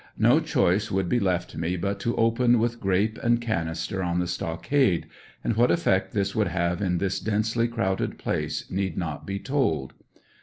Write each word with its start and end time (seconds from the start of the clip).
No 0.17 0.39
choice 0.39 0.89
would 0.89 1.07
be 1.07 1.19
left 1.19 1.55
me 1.55 1.77
but 1.77 1.99
to 1.99 2.15
open 2.15 2.57
with 2.57 2.79
grape 2.79 3.19
and 3.21 3.39
cannister 3.39 4.01
on 4.03 4.17
the 4.17 4.25
stockade, 4.25 5.05
and 5.43 5.55
what 5.55 5.69
effect 5.69 6.11
this 6.11 6.33
would 6.33 6.47
have 6.47 6.81
in 6.81 6.97
this 6.97 7.19
densely 7.19 7.67
crowded 7.67 8.17
place 8.17 8.71
need 8.71 8.97
not 8.97 9.27
be 9.27 9.37
told. 9.37 9.93